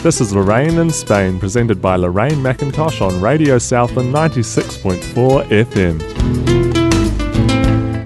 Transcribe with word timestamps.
This 0.00 0.20
is 0.20 0.32
Lorraine 0.32 0.78
in 0.78 0.90
Spain, 0.90 1.40
presented 1.40 1.82
by 1.82 1.96
Lorraine 1.96 2.36
McIntosh 2.36 3.04
on 3.04 3.20
Radio 3.20 3.58
Southland 3.58 4.14
96.4 4.14 5.44
FM. 5.48 5.98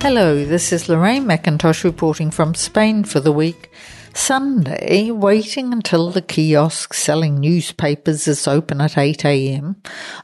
Hello, 0.00 0.42
this 0.42 0.72
is 0.72 0.88
Lorraine 0.88 1.26
McIntosh 1.26 1.84
reporting 1.84 2.30
from 2.30 2.54
Spain 2.54 3.04
for 3.04 3.20
the 3.20 3.30
week. 3.30 3.70
Sunday, 4.14 5.10
waiting 5.10 5.72
until 5.72 6.10
the 6.10 6.20
kiosk 6.20 6.92
selling 6.92 7.36
newspapers 7.40 8.28
is 8.28 8.46
open 8.46 8.80
at 8.80 8.98
8 8.98 9.24
a.m., 9.24 9.76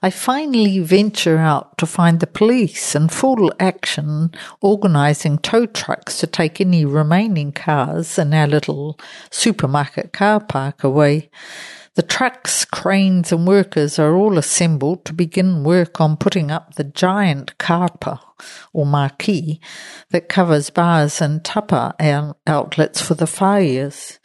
I 0.03 0.11
finally 0.11 0.79
venture 0.81 1.39
out 1.39 1.79
to 1.79 1.87
find 1.87 2.21
the 2.21 2.27
police 2.27 2.95
in 2.95 3.09
full 3.09 3.53
action 3.59 4.33
organising 4.61 5.39
tow 5.39 5.67
trucks 5.67 6.19
to 6.19 6.27
take 6.27 6.61
any 6.61 6.85
remaining 6.85 7.53
cars 7.53 8.19
in 8.19 8.35
our 8.35 8.47
little 8.47 8.99
supermarket 9.31 10.13
car 10.13 10.41
park 10.41 10.85
away. 10.85 11.31
The 11.95 12.03
trucks, 12.03 12.65
cranes, 12.65 13.33
and 13.33 13.47
workers 13.47 13.99
are 13.99 14.15
all 14.15 14.39
assembled 14.39 15.05
to 15.07 15.13
begin 15.13 15.65
work 15.65 16.01
on 16.01 16.17
putting 16.17 16.51
up 16.51 16.75
the 16.75 16.85
giant 16.85 17.57
carpa 17.59 18.21
or 18.73 18.87
marquee 18.87 19.61
that 20.11 20.29
covers 20.29 20.71
bars 20.71 21.21
and 21.21 21.45
tapa 21.45 21.95
outlets 22.47 23.01
for 23.01 23.15
the 23.15 23.27
fires. 23.27 24.19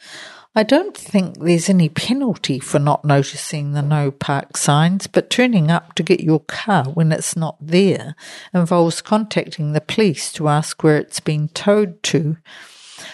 I 0.56 0.62
don't 0.62 0.96
think 0.96 1.40
there's 1.40 1.68
any 1.68 1.88
penalty 1.88 2.60
for 2.60 2.78
not 2.78 3.04
noticing 3.04 3.72
the 3.72 3.82
no 3.82 4.12
park 4.12 4.56
signs, 4.56 5.08
but 5.08 5.28
turning 5.28 5.68
up 5.68 5.94
to 5.94 6.04
get 6.04 6.20
your 6.20 6.38
car 6.40 6.84
when 6.84 7.10
it's 7.10 7.36
not 7.36 7.56
there 7.60 8.14
involves 8.52 9.02
contacting 9.02 9.72
the 9.72 9.80
police 9.80 10.32
to 10.34 10.48
ask 10.48 10.84
where 10.84 10.96
it's 10.96 11.18
been 11.18 11.48
towed 11.48 12.00
to. 12.04 12.36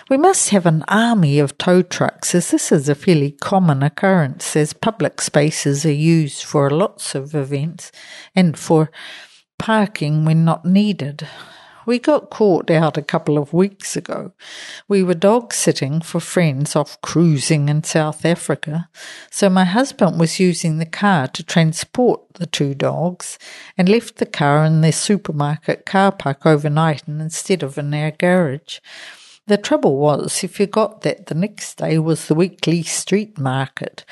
We 0.09 0.17
must 0.17 0.51
have 0.51 0.67
an 0.67 0.85
army 0.89 1.39
of 1.39 1.57
tow 1.57 1.83
trucks, 1.83 2.35
as 2.35 2.51
this 2.51 2.73
is 2.73 2.89
a 2.89 2.95
fairly 2.95 3.33
common 3.33 3.83
occurrence, 3.83 4.57
as 4.57 4.73
public 4.73 5.21
spaces 5.21 5.87
are 5.87 5.93
used 5.93 6.43
for 6.43 6.71
lots 6.71 7.15
of 7.15 7.35
events 7.35 7.93
and 8.35 8.59
for 8.59 8.91
parking 9.59 10.25
when 10.25 10.45
not 10.45 10.65
needed. 10.65 11.29
We 11.87 11.99
got 11.99 12.31
caught 12.31 12.71
out 12.71 12.99
a 12.99 13.03
couple 13.03 13.39
of 13.39 13.53
weeks 13.53 13.97
ago. 13.97 14.33
We 14.87 15.03
were 15.03 15.15
dog 15.15 15.55
sitting 15.55 16.03
for 16.03 16.21
friends 16.21 16.77
off 16.77 17.01
cruising 17.01 17.69
in 17.69 17.85
South 17.85 18.25
Africa, 18.25 18.89
so 19.31 19.49
my 19.49 19.65
husband 19.65 20.21
was 20.21 20.39
using 20.39 20.79
the 20.79 20.87
car 20.87 21.27
to 21.29 21.43
transport 21.43 22.21
the 22.35 22.47
two 22.47 22.75
dogs 22.75 23.39
and 23.79 23.89
left 23.89 24.17
the 24.17 24.27
car 24.27 24.65
in 24.65 24.83
their 24.83 24.93
supermarket 24.93 25.87
car 25.87 26.13
park 26.13 26.45
overnight 26.45 27.09
and 27.09 27.21
instead 27.21 27.63
of 27.63 27.79
in 27.79 27.95
our 27.95 28.11
garage. 28.11 28.79
The 29.51 29.57
trouble 29.57 29.97
was, 29.97 30.45
if 30.45 30.61
you 30.61 30.69
got 30.69 31.01
that, 31.01 31.27
the 31.27 31.35
next 31.35 31.79
day 31.79 31.99
was 31.99 32.29
the 32.29 32.37
weekly 32.37 32.85
street 32.85 33.37
market. 33.37 34.05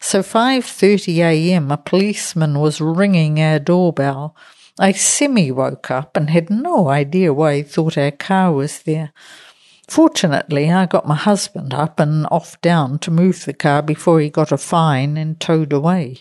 So 0.00 0.22
5:30 0.22 1.18
a.m. 1.18 1.70
a 1.70 1.76
policeman 1.76 2.58
was 2.58 2.80
ringing 2.80 3.38
our 3.38 3.58
doorbell. 3.58 4.34
I 4.78 4.92
semi 4.92 5.52
woke 5.52 5.90
up 5.90 6.16
and 6.16 6.30
had 6.30 6.48
no 6.48 6.88
idea 6.88 7.34
why 7.34 7.56
he 7.56 7.62
thought 7.62 7.98
our 7.98 8.10
car 8.10 8.52
was 8.52 8.84
there. 8.84 9.12
Fortunately, 9.86 10.72
I 10.72 10.86
got 10.86 11.06
my 11.06 11.14
husband 11.14 11.74
up 11.74 12.00
and 12.00 12.26
off 12.30 12.58
down 12.62 12.98
to 13.00 13.10
move 13.10 13.44
the 13.44 13.52
car 13.52 13.82
before 13.82 14.20
he 14.20 14.30
got 14.30 14.50
a 14.50 14.56
fine 14.56 15.18
and 15.18 15.38
towed 15.38 15.74
away. 15.74 16.20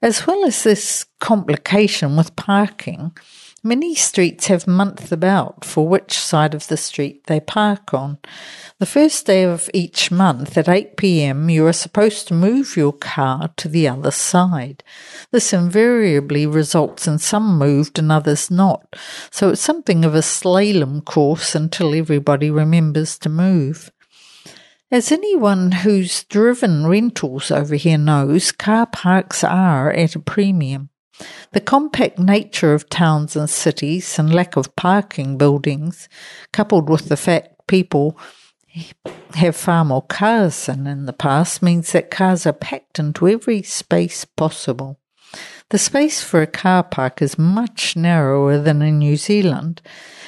As 0.00 0.28
well 0.28 0.44
as 0.44 0.62
this 0.62 1.06
complication 1.18 2.16
with 2.16 2.36
parking, 2.36 3.16
Many 3.62 3.94
streets 3.94 4.46
have 4.46 4.66
month 4.66 5.12
about 5.12 5.66
for 5.66 5.86
which 5.86 6.18
side 6.18 6.54
of 6.54 6.68
the 6.68 6.78
street 6.78 7.26
they 7.26 7.40
park 7.40 7.92
on. 7.92 8.16
The 8.78 8.86
first 8.86 9.26
day 9.26 9.42
of 9.42 9.68
each 9.74 10.10
month 10.10 10.56
at 10.56 10.66
8 10.66 10.96
pm, 10.96 11.50
you 11.50 11.66
are 11.66 11.74
supposed 11.74 12.26
to 12.28 12.34
move 12.34 12.74
your 12.74 12.94
car 12.94 13.50
to 13.58 13.68
the 13.68 13.86
other 13.86 14.10
side. 14.10 14.82
This 15.30 15.52
invariably 15.52 16.46
results 16.46 17.06
in 17.06 17.18
some 17.18 17.58
moved 17.58 17.98
and 17.98 18.10
others 18.10 18.50
not, 18.50 18.96
so 19.30 19.50
it's 19.50 19.60
something 19.60 20.06
of 20.06 20.14
a 20.14 20.22
slalom 20.22 21.04
course 21.04 21.54
until 21.54 21.94
everybody 21.94 22.50
remembers 22.50 23.18
to 23.18 23.28
move. 23.28 23.90
As 24.90 25.12
anyone 25.12 25.70
who's 25.70 26.24
driven 26.24 26.86
rentals 26.86 27.50
over 27.50 27.76
here 27.76 27.98
knows, 27.98 28.52
car 28.52 28.86
parks 28.86 29.44
are 29.44 29.90
at 29.92 30.16
a 30.16 30.18
premium. 30.18 30.89
The 31.52 31.60
compact 31.60 32.18
nature 32.18 32.74
of 32.74 32.88
towns 32.88 33.36
and 33.36 33.48
cities 33.48 34.18
and 34.18 34.32
lack 34.32 34.56
of 34.56 34.74
parking 34.76 35.38
buildings, 35.38 36.08
coupled 36.52 36.88
with 36.88 37.08
the 37.08 37.16
fact 37.16 37.66
people 37.66 38.18
have 39.34 39.56
far 39.56 39.84
more 39.84 40.02
cars 40.02 40.66
than 40.66 40.86
in 40.86 41.06
the 41.06 41.12
past, 41.12 41.62
means 41.62 41.92
that 41.92 42.10
cars 42.10 42.46
are 42.46 42.52
packed 42.52 42.98
into 42.98 43.28
every 43.28 43.62
space 43.62 44.24
possible. 44.24 44.98
The 45.70 45.78
space 45.78 46.22
for 46.22 46.42
a 46.42 46.46
car 46.48 46.82
park 46.82 47.22
is 47.22 47.38
much 47.38 47.94
narrower 47.94 48.58
than 48.58 48.82
in 48.82 48.98
New 48.98 49.16
Zealand, 49.16 49.80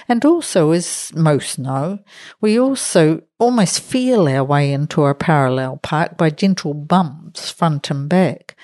and 0.08 0.24
also, 0.24 0.70
as 0.70 1.12
most 1.14 1.58
know, 1.58 1.98
we 2.40 2.58
also 2.58 3.22
almost 3.38 3.80
feel 3.80 4.28
our 4.28 4.44
way 4.44 4.72
into 4.72 5.04
a 5.04 5.14
parallel 5.14 5.78
park 5.78 6.16
by 6.16 6.30
gentle 6.30 6.74
bumps 6.74 7.50
front 7.50 7.90
and 7.90 8.08
back. 8.08 8.56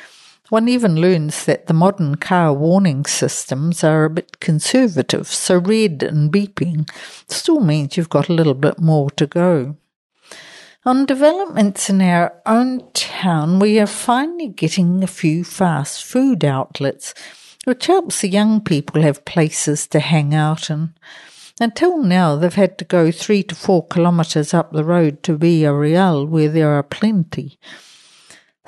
One 0.50 0.66
even 0.68 0.96
learns 0.96 1.44
that 1.44 1.66
the 1.66 1.74
modern 1.74 2.14
car 2.14 2.54
warning 2.54 3.04
systems 3.04 3.84
are 3.84 4.04
a 4.04 4.10
bit 4.10 4.40
conservative, 4.40 5.26
so 5.26 5.58
red 5.58 6.02
and 6.02 6.32
beeping 6.32 6.88
still 7.28 7.60
means 7.60 7.96
you've 7.96 8.08
got 8.08 8.30
a 8.30 8.32
little 8.34 8.54
bit 8.54 8.78
more 8.78 9.10
to 9.10 9.26
go. 9.26 9.76
On 10.86 11.04
developments 11.04 11.90
in 11.90 12.00
our 12.00 12.32
own 12.46 12.90
town, 12.94 13.58
we 13.58 13.78
are 13.78 13.86
finally 13.86 14.48
getting 14.48 15.02
a 15.02 15.06
few 15.06 15.44
fast 15.44 16.02
food 16.02 16.46
outlets, 16.46 17.12
which 17.64 17.84
helps 17.84 18.22
the 18.22 18.28
young 18.28 18.62
people 18.62 19.02
have 19.02 19.26
places 19.26 19.86
to 19.88 20.00
hang 20.00 20.34
out 20.34 20.70
in. 20.70 20.94
Until 21.60 21.98
now, 21.98 22.36
they've 22.36 22.54
had 22.54 22.78
to 22.78 22.86
go 22.86 23.10
three 23.10 23.42
to 23.42 23.54
four 23.54 23.86
kilometres 23.86 24.54
up 24.54 24.72
the 24.72 24.84
road 24.84 25.22
to 25.24 25.36
Villa 25.36 25.74
Real, 25.74 26.24
where 26.24 26.48
there 26.48 26.70
are 26.70 26.82
plenty. 26.82 27.58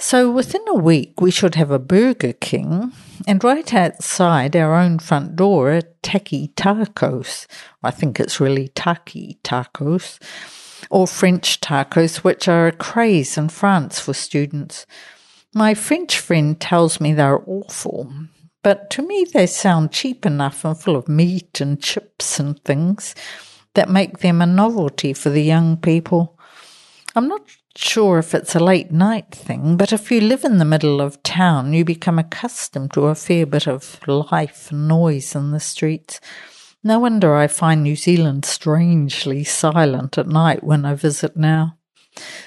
So 0.01 0.31
within 0.31 0.63
a 0.67 0.75
week, 0.75 1.21
we 1.21 1.31
should 1.31 1.57
have 1.57 1.71
a 1.71 1.79
Burger 1.79 2.33
King, 2.33 2.91
and 3.29 3.45
right 3.45 3.73
outside 3.75 4.57
our 4.57 4.75
own 4.75 4.99
front 4.99 5.37
door, 5.37 5.71
a 5.73 5.83
Taki 6.03 6.49
Tacos. 6.57 7.47
I 7.83 7.91
think 7.91 8.19
it's 8.19 8.41
really 8.41 8.69
Taki 8.69 9.39
Tacos, 9.45 10.19
or 10.91 11.07
French 11.07 11.61
tacos, 11.61 12.25
which 12.25 12.49
are 12.49 12.69
a 12.69 12.73
craze 12.73 13.37
in 13.37 13.51
France 13.51 14.01
for 14.01 14.15
students. 14.15 14.87
My 15.55 15.75
French 15.75 16.19
friend 16.19 16.59
tells 16.59 16.99
me 16.99 17.13
they're 17.13 17.45
awful, 17.47 18.11
but 18.63 18.89
to 18.91 19.03
me 19.03 19.27
they 19.35 19.47
sound 19.47 19.93
cheap 19.93 20.25
enough 20.25 20.65
and 20.65 20.79
full 20.79 20.97
of 20.97 21.09
meat 21.09 21.61
and 21.61 21.81
chips 21.81 22.41
and 22.41 22.59
things 22.65 23.15
that 23.75 23.91
make 23.91 24.21
them 24.21 24.41
a 24.41 24.47
novelty 24.47 25.13
for 25.13 25.29
the 25.29 25.43
young 25.43 25.77
people. 25.77 26.39
I'm 27.15 27.29
not 27.29 27.43
sure 27.77 28.19
if 28.19 28.35
it's 28.35 28.55
a 28.55 28.61
late 28.61 28.91
night 28.91 29.35
thing, 29.35 29.77
but 29.77 29.93
if 29.93 30.11
you 30.11 30.21
live 30.21 30.45
in 30.45 30.59
the 30.59 30.65
middle 30.65 31.01
of 31.01 31.23
town, 31.23 31.73
you 31.73 31.85
become 31.85 32.19
accustomed 32.19 32.93
to 32.95 33.07
a 33.07 33.15
fair 33.15 33.47
bit 33.47 33.67
of 33.67 34.01
life 34.07 34.71
and 34.71 34.89
noise 34.89 35.35
in 35.35 35.51
the 35.51 35.61
streets. 35.61 36.21
No 36.83 36.99
wonder 36.99 37.37
I 37.37 37.47
find 37.47 37.83
New 37.83 37.97
Zealand 37.97 38.45
strangely 38.45 39.45
silent 39.45 40.17
at 40.17 40.27
night 40.27 40.65
when 40.65 40.85
I 40.85 40.95
visit 40.95 41.37
now. 41.37 41.77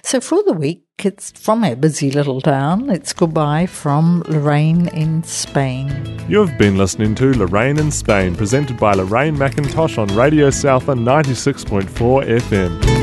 So 0.04 0.20
for 0.20 0.44
the 0.44 0.54
week, 0.54 0.84
it's 1.00 1.32
from 1.32 1.64
our 1.64 1.76
busy 1.76 2.12
little 2.12 2.42
town. 2.42 2.90
It's 2.90 3.14
goodbye 3.14 3.66
from 3.66 4.24
Lorraine 4.28 4.88
in 4.90 5.24
Spain. 5.24 5.90
You've 6.28 6.58
been 6.58 6.78
listening 6.78 7.16
to 7.16 7.34
Lorraine 7.34 7.80
in 7.80 7.92
Spain, 7.92 8.36
presented 8.36 8.78
by 8.78 8.94
Lorraine 8.94 9.36
McIntosh 9.36 9.98
on 9.98 10.16
Radio 10.16 10.50
Southland 10.50 11.06
96.4 11.06 12.40
FM. 12.40 13.03